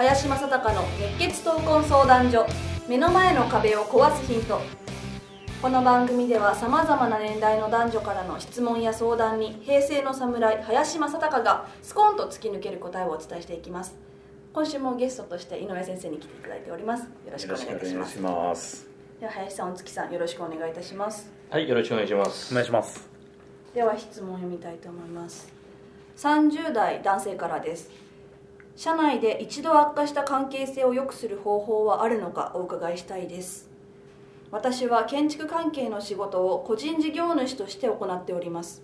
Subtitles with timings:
[0.00, 0.80] 林正孝の
[1.18, 2.46] 熱血闘魂相談所。
[2.88, 4.58] 目の前の壁を壊すヒント。
[5.60, 13.94] この番組ではさまざまな年代の男女からの質問や相談に平成の侍林正孝がスコーンと突き抜ける答えをお伝えしていきます。
[14.54, 17.02] 今週もゲストとして井上先生に来ていただいております。
[17.02, 18.18] よろしくお願いいたします。
[18.20, 18.88] ます
[19.20, 21.30] では林さんお月さんよろしくお願いいたします。
[21.50, 22.54] はい、よろしくお願いします。
[22.54, 23.06] お願いします。
[23.74, 25.52] では質問を読みたいと思います。
[26.16, 27.90] 30代男性からです
[28.80, 33.68] 社内で一度悪化した関係性を良くする方法はあるのかお伺いしたいです。
[34.50, 38.82] 私は建築関係の仕事を個人事業主として行っております。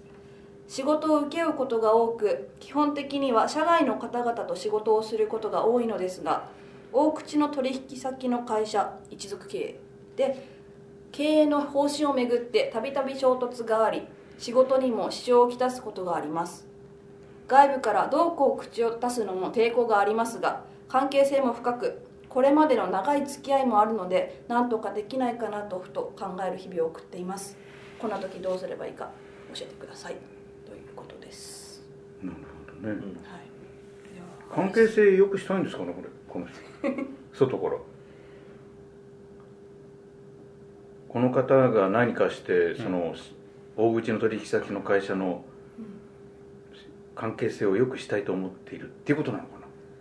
[0.68, 6.46] 仕事を請け負うことが多く基本的には社外の方々と仕事をすることが多いのですが
[6.92, 9.80] 大口の取引先の会社一族経営。
[10.14, 10.46] で
[11.10, 14.02] 経営の方針をめぐってたびたび衝突があり
[14.36, 16.65] 仕事にも支障をきたすことがあります。
[17.48, 27.56] 外部からどうこう口を出すのも抵抗がありますが関係性も深くこれまでの長い付き合いもあるので何とかできないかなとふと考える日々を送っています。
[27.98, 29.10] こんな時どうすればいいか
[29.54, 30.16] 教えてください。
[30.66, 31.82] ということです、
[32.22, 32.36] なる
[32.68, 33.00] ほどね、はい、
[34.54, 36.60] 関係性よくしたいんですかねこれこの人。
[37.32, 37.78] 外から。
[41.08, 43.14] この方が何かしてその、
[43.76, 45.44] 大口の取引先の会社の
[47.16, 49.50] 関係性を良くしたいと思っているっていうことなのか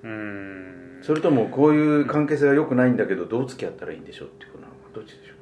[0.04, 0.10] な。
[0.10, 1.00] うん。
[1.02, 5.34] それともこういう関係性が良くないんだけどどう付き合ったらいいんでしょうっていうことなのかどっちでしょ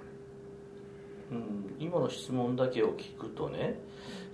[1.31, 1.41] うかね。
[1.79, 3.79] うん、今の質問だけを聞くとね、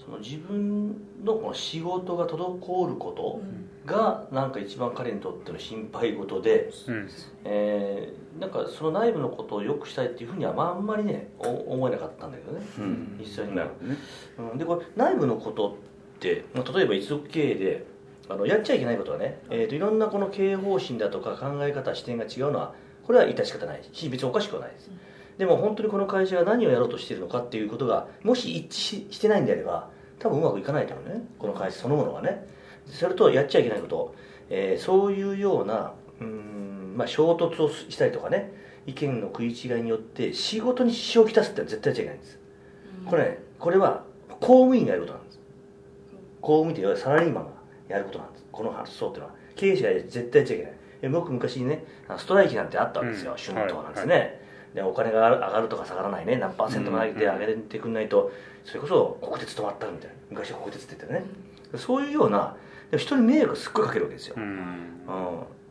[0.04, 0.90] その自分
[1.24, 3.42] のこの仕事が滞ること
[3.86, 7.10] がなんか一番彼にとっての心配事で、うん。
[7.46, 13.18] えーなんかその内部のことを良くしたいっていうふうにはまああんまりねお思えなかったんだけどね、うん。
[13.20, 13.56] 実際に。
[13.56, 13.64] ね。
[14.38, 15.89] うん、でこれ内部のことって、
[16.54, 17.86] まあ、例えば一族経営で
[18.28, 22.74] あのやっちゃいけないことはね、えー、といろんなこの経営方針だとか考え方視点が違うのは
[23.06, 23.82] これは致し方ない。
[23.92, 24.92] し別におかしくはないです、
[25.38, 31.24] でも本当にこの会社が何をやろうとしているのかっていうことがもし一致ししてないんであれば多分うまくいかないだろうね。
[31.40, 32.46] この会社そのものがね。
[32.86, 34.16] それとやっちゃいけないこと、
[34.50, 38.58] えーそういうようなうーん、まあ、衝突をしたりとかね。
[38.88, 42.40] 意見の食い違いによって仕事に支障をきたすって絶対やっちゃいけないんです。
[43.06, 44.04] これねこれは
[44.40, 45.29] 公務員がやることなんです
[46.42, 47.52] 公務員っていわゆるサラリーマンが
[47.88, 48.46] やることなんです。
[48.52, 50.74] この発想っていうのは経営者が絶対やっちゃいけない。
[51.02, 51.86] え僕昔にね
[52.18, 54.42] ストライキなんてあったんですよ、うん春闘なんですね、
[54.74, 56.36] でお金が上がるとか下がらないね。
[56.38, 58.32] 何パーセントも上げて上げてくんないと
[58.66, 60.16] それこそ国鉄止まったみたいな。
[60.30, 61.26] 昔は国鉄って言ってね、
[61.78, 62.56] そういうような
[62.92, 64.44] でも人に迷惑すっごいかけるわけですよ、うん。
[64.44, 64.60] うん。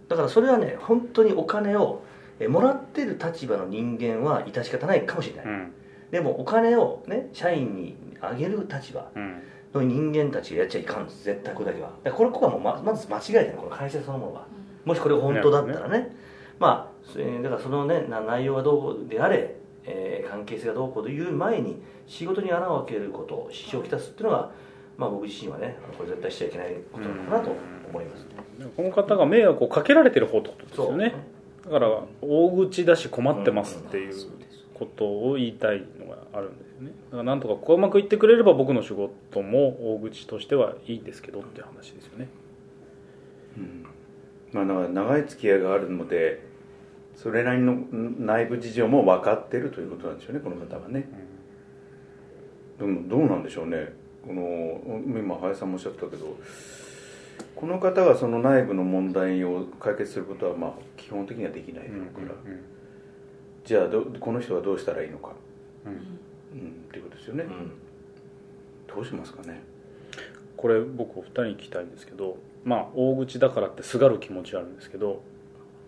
[0.08, 2.02] だからそれはね本当にお金を
[2.40, 5.72] えもらってる立場の人間は致し方ないかもしれない、うん。
[6.10, 9.10] でもお金をね社員にあげる立場。
[9.14, 9.42] うん
[9.74, 11.88] の人間たちがやっちゃいかんです絶対これだけは。
[11.88, 14.46] だからこれここはもうままず間違いだよこの会社そのものは。
[14.84, 16.16] もしこれが本当だったらね。
[16.58, 24.50] まあそれだからそのねな内容がどうであれ、えー関係性がどうこうという前に仕事に穴を開けること支障をきたすっていうのが
[24.96, 27.52] まあ僕自身はねこれ絶対しちゃいけないことなのかなと
[27.88, 28.26] 思います、
[28.76, 31.14] この方が迷惑をかけられてる方ってことですよね。
[31.64, 31.88] だから
[32.20, 34.14] 大口だし困ってますっていう。
[34.14, 34.37] うん
[34.78, 36.92] ことを言いたいのがあるんですよね。
[37.06, 42.28] だからなんとかここうまくいってくれれば僕の仕事も大口としてはいいんですけどって話ですよね。
[44.52, 46.46] まあ、だから長い付き合いがあるので
[47.16, 51.08] それなりの内部事情も分かってるということなんでしょうねこの方はね、
[52.78, 53.92] でもどうなんでしょうね。
[54.26, 56.36] この今林さんもおっしゃったけど
[57.56, 62.34] この方がその内部の問題を解決することはまあ基本的にはできないだろうから、
[63.68, 65.32] じゃあどこの人はどうしたらいいのか、
[65.84, 65.92] うん。
[65.92, 66.02] うん、っ
[66.90, 67.72] ていうことですよね、うん。
[68.86, 69.60] どうしますかね。
[70.56, 75.22] これ僕お二人に聞きたいんですけどまあ大口だからってすがる気持ちはあるんですけど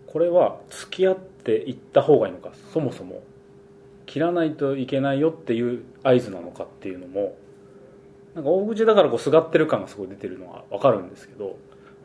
[0.06, 3.23] これは付き合っていった方がいいのかそもそも。
[4.05, 7.37] 切らないといけないよっていう合図なのかっていうのも
[8.35, 11.56] なんか大口だからこうすがってる感がすごい出てるのは分かるんですけど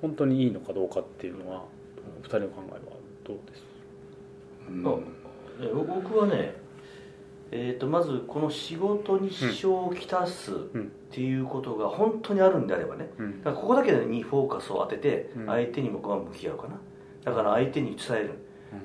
[0.01, 1.63] 本当にいいのかどうかっていうのは
[2.22, 2.80] お二人の考えは
[3.25, 3.63] どうです？
[4.69, 5.25] うん
[5.73, 6.55] 僕はね、
[7.51, 10.55] えー、とまずこの仕事に支障をきたすっ
[11.11, 13.37] ていうことが本当にあるんであればね、うん。
[13.39, 15.45] だからここだけにフォーカスを当ててうん。
[15.45, 16.79] 相手に僕は向き合うかな、
[17.23, 18.31] だから相手に伝える、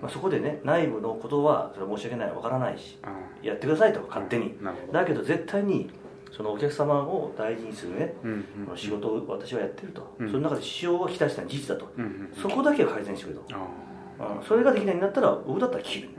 [0.01, 3.13] まあ、そこでね内部のことはそれは申し訳ないわからないしあ
[3.43, 4.93] やってくださいと勝手に、なるほど。
[4.93, 5.91] だけど絶対に
[6.31, 8.45] そのお客様を大事にするね、うん。
[8.71, 8.77] うん。
[8.77, 10.29] 仕事を私はやってると、うん。
[10.29, 12.05] その中で支障がきたした事実だと、うん。
[12.05, 12.31] うん。
[12.41, 13.45] そこだけは改善してくれと、
[14.21, 14.47] あうん。
[14.47, 16.11] それができないようになったら僕だったら切る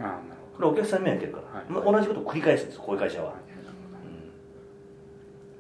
[0.62, 1.66] これはお客さんに迷惑かけるから、はい。
[1.70, 3.34] まあ同じことを繰り返すんですこういう会社は、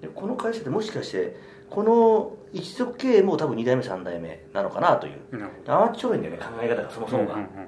[0.01, 1.35] でこの会社ってもしかして
[1.69, 5.19] この一族経営も多分2代目3代目なのかなという。
[5.65, 7.67] 甘っちょろいんだよね考え方がそもそもが、うんどうんうんうん。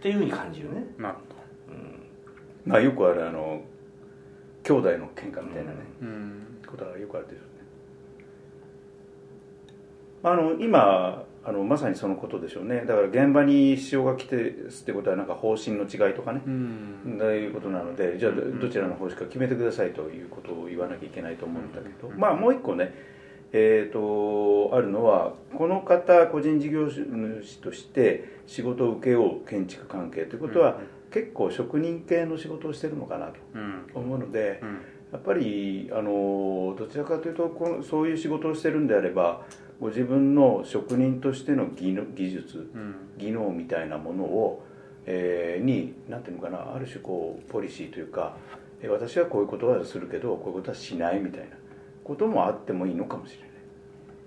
[0.00, 0.84] ていうふうに感じるね。
[0.98, 1.20] うんなるほ
[2.66, 3.62] まあよくあるあの
[4.62, 6.62] 兄弟の喧嘩みたいなね、どうん。
[6.66, 7.50] ことはよくあるでしょうね。
[10.22, 12.84] あの今あのまさにそのことでしょうね。
[12.86, 14.52] だから現場に支障が来てっ
[14.84, 17.16] てことはなんか方針の違いとかね、うん。
[17.18, 23.20] ということなのでじゃあどどちらの方針か決めてくださいということを言わなきゃいけないと思うんだけど、まあもう一個ね。
[23.52, 30.78] えー、とあるのはこの方個人事業主として仕事を請け負う建築関係ということは、
[31.10, 33.86] 結構職人系の仕事をしてるのかなとうん。
[33.94, 34.68] 思うので、うん。
[35.12, 39.42] やっぱりあのどちらかというとこのそういう仕事をしてるんであれば
[39.80, 42.94] ご自分の職人としての技能技術うん。
[43.18, 44.62] 技能みたいなものを、
[45.06, 48.36] えーに何ていうのかなある種こうポリシーというか
[48.82, 51.56] えー私はこういうことはするけどこういうことはしないみたいな
[52.04, 53.50] こともあってもいいのかもしれない。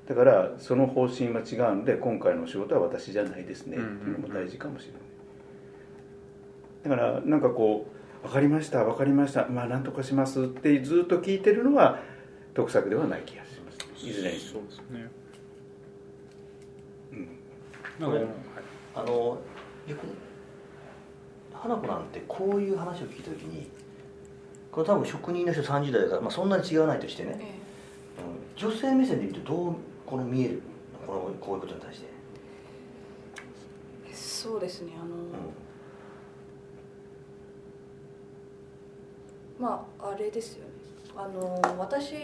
[0.07, 5.01] だからその方針は違うので今回のお仕事は私じゃないですねっていうのも大事かもしれない。
[6.83, 7.88] だからなんかこ
[8.23, 12.00] う分かりました分かりましたまあ何とかしますってずっと聞いてるのは
[12.53, 14.05] 得策ではない気がします。
[14.07, 15.09] いずれにそうですね
[17.13, 18.27] うん。
[18.95, 19.38] あの
[19.88, 20.13] 逆に
[21.54, 23.69] 花子なんてこういう話を聞いた時に
[24.71, 27.60] これ多分職人の人30代だから、まあ、そんなに違わないとしてね、え
[28.21, 28.69] うん。
[28.69, 29.75] 女性目線で見るとどう
[30.06, 30.62] この見える
[31.06, 32.07] このこういうことに対して、
[34.10, 34.94] えそうですね。
[35.00, 35.18] あの、う
[39.60, 40.71] まああれですよね。
[41.15, 42.15] あの私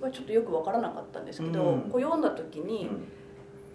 [0.00, 1.80] はちょっとよく分からなかったんですけど、うん。
[1.82, 2.66] こう読んだ時ん。
[2.66, 2.88] に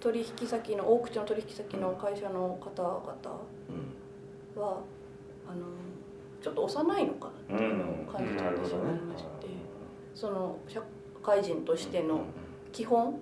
[0.02, 3.16] 取引先の大口の取引先の会社の方々
[4.56, 4.82] うんは
[5.48, 5.66] あの
[6.42, 9.30] ちょっと幼いのかなっていうのを感じてなるほどねしまいまして、
[10.14, 10.82] その社
[11.24, 12.26] 会人としての
[12.72, 13.20] 基本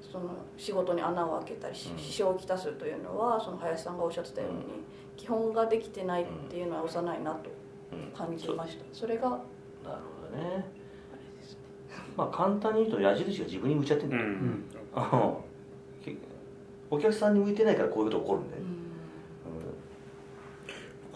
[0.00, 4.64] その仕事に穴を開けたり支障をきたすというのはその林さんがおっしゃってたように、うん
[5.16, 7.48] 基本ができてないっていうのは幼いなと
[7.92, 7.98] うん。
[7.98, 8.84] うん感じました。
[8.92, 9.40] それがなる
[9.84, 10.64] ほどね。
[12.16, 14.30] まあ簡単に言うと矢印が自分に向いちゃってんだよ、うん。
[14.30, 14.64] うん。
[14.92, 14.98] け
[16.94, 18.68] お客さんに向いてないからこういうこと起こるんだよね、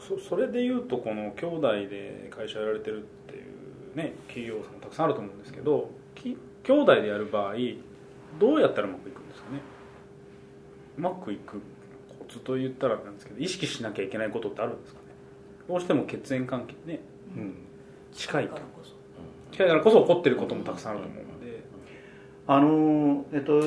[0.01, 7.55] そそれでいうとこの兄弟で会社やられてるっていうね企業さんもたくさんあると思うんですけどき兄弟でやる場合
[8.39, 9.61] どうやったらうまくいくんですかね？
[10.99, 11.61] うまくいく
[12.19, 15.07] コツと言ったらなんですけど意識しなきゃいけないことってあるんですかね？
[15.69, 17.01] どうしても血縁関係ね
[17.37, 17.55] うん。
[18.13, 18.93] 近いとだからこそ。
[19.53, 21.63] 近いからこそ起こってることもたくさんあると思うので。
[22.47, 23.61] あのえっと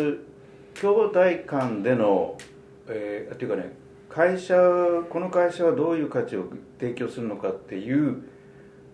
[0.81, 2.39] 兄弟間での、
[2.87, 3.71] えー、っていうかね
[4.09, 4.55] 会社
[5.11, 6.45] この会社はどういう価値を
[6.79, 8.07] 提供するのかっていう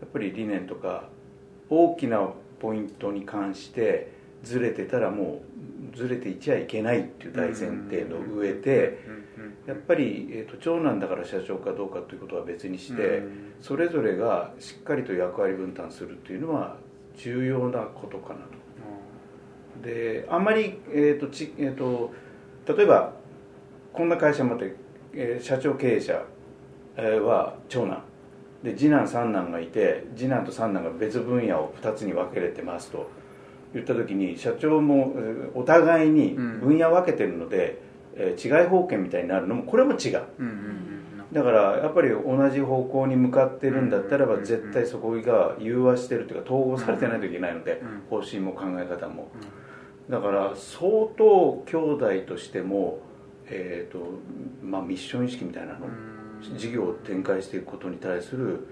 [0.01, 1.07] やっぱり理念とか
[1.69, 2.27] 大きな
[2.59, 4.11] ポイントに関して
[4.43, 5.41] ずれてたらも
[5.93, 7.55] うずれていちゃいけないっていう大前
[7.89, 8.99] 提の上で
[9.65, 13.23] やっぱり、えー、と長男だから社長かどうかということは別にして、
[13.61, 16.77] それぞれがしっかりと役割分担するっていうのは
[17.17, 18.66] 重要なことかなと。
[19.81, 22.13] であんまり、えーとちえー、と
[22.75, 23.13] 例えば
[23.93, 24.75] こんな会社もあって、
[25.13, 26.21] えー社長経営者、
[26.97, 28.03] えーは長男。
[28.63, 33.07] で次男三男がいて次男と三男が別分野を2つに分けれてますと
[33.71, 37.79] 言った時に社長もえーお互いに分野を分けてるので、
[38.15, 40.23] えー違い保険みたいになるのもこれも違う。
[40.39, 40.87] うんうんうん
[41.29, 49.29] だからやっぱり同じ方向に向かってるんだったらばうん絶対そこが融和してるというか統合されてないといけないのでうん方針も考え方も
[50.09, 52.99] だから相当兄弟としても
[53.49, 53.99] えーと
[54.61, 56.57] まあ、ミッション意識みたいなのうん。
[56.57, 58.67] 事業を展開していくことに対する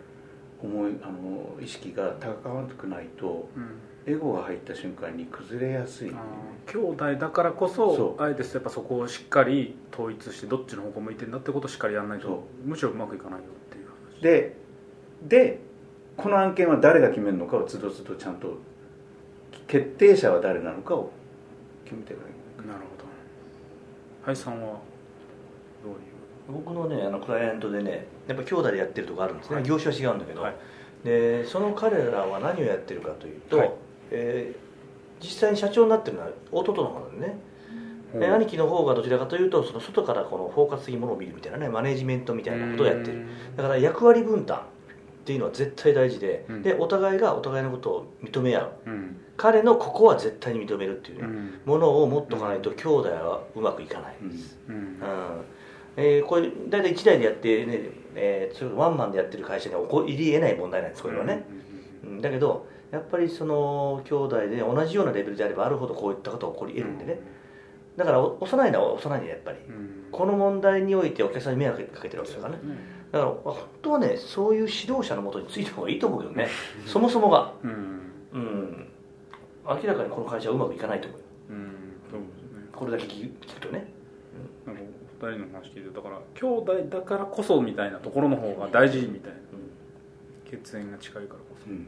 [0.61, 3.69] 思いあの意識が高くないとうん。
[4.07, 6.11] エゴが入った瞬間に崩れやすい
[6.67, 13.87] 兄弟だからこそあえてやっぱそこをしっかり統一してどっちの方向向いてんだってことをしっかりやらないそとむしろうまくいかないよっていう。
[14.19, 14.57] 話で
[15.23, 15.59] で
[16.17, 18.59] この案件は誰が決めるのかをつどつどちゃんと
[19.67, 21.11] 決定者は誰なのかを
[21.85, 23.05] 決めていかなきゃいけないなるほど。
[24.23, 24.79] 林さんは
[25.81, 26.61] どういう？
[26.65, 30.55] 僕のねあのクライアントでねやっぱ兄弟でやってるとこあるんですね、業種は違うんだけど、はい。
[31.03, 33.71] でその彼らは何をやってるかというと、はい。
[34.11, 34.65] えー
[35.21, 37.37] 実際に社長になってるのは弟の方なんでね。
[38.13, 38.17] う。
[38.17, 43.25] んで兄貴の方がどちらかというとその外からこの包括的にものを見るみたいなねマネジメントみたいなことをやってる。
[43.55, 44.61] だから役割分担
[45.25, 46.61] っていうのは絶対大事で、うん。
[46.61, 48.71] でお互いがお互いのことを認め合う。
[48.85, 49.17] うん。
[49.37, 51.59] 彼のここは絶対に認めるっていうね、うん。
[51.65, 54.29] ものを持っとかないと兄弟はうまくいかない、うん。
[54.29, 54.35] うん。
[54.75, 54.99] うん。
[55.97, 61.43] えーこれ大体1台でやってね、えーそれワンマンでやってる会社には起こりえない問題なんですこれはね、
[62.03, 62.21] うん。
[62.21, 67.19] だけどやっぱりその兄弟で同じようなレベルであればあるほどこういったことが起こり得るんでね。
[67.97, 69.57] だからお幼いのは幼いねやっぱり。
[69.67, 69.95] うん。
[70.11, 72.59] この問題においてお客さんに迷惑かけてるわけだからね
[73.15, 76.49] だから本当はねそういう指導者のもとについた方がいいと思うけどね
[76.85, 77.53] そもそもが。
[77.63, 77.71] うん。
[78.33, 78.87] うん。
[79.65, 81.25] 明らかにこの会社はうまくいかないと思うよ。
[81.51, 81.71] うん。
[82.11, 82.67] そうですね。
[82.73, 83.87] これだけ聞く聞くとね
[84.65, 84.81] なんか
[85.21, 89.37] お二人の話聞いてだから兄弟だからこそみたいなところの方が大事みたいな。
[90.51, 91.71] 血縁が近いからこそ。
[91.71, 91.87] うん。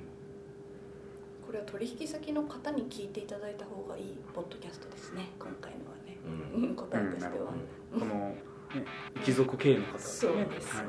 [1.45, 5.27] これは取引先の方に聞いていただいた方がいいポッドキャストですね。
[5.37, 6.17] 今回のはね、
[6.55, 6.63] うん。
[6.69, 7.51] うん、答えとしては、
[7.99, 8.33] この、
[8.75, 8.85] ね、
[9.21, 10.85] 一族系の方そうねです、はい。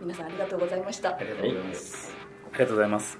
[0.00, 1.16] 皆さんありがとうございました。
[1.16, 2.14] ありがとうございます。
[2.52, 3.18] ありがとうございます。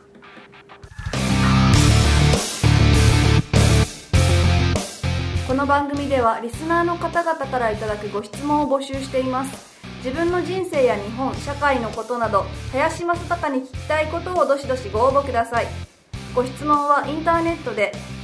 [5.47, 9.81] この番組ではリスナーの方々からいただくご質問を募集しています。
[10.05, 15.67] 自分の人生や日本社会のことなど林正孝に聞きたいことをどしどしご応募ください。
[16.35, 17.93] ご質問はインターネットで